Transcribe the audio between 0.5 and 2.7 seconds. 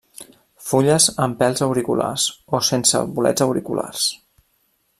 Fulles amb pèls auriculars, o